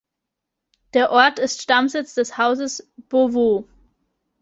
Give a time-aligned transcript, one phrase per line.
[0.95, 3.67] Der Ort ist Stammsitz des Hauses Beauvau.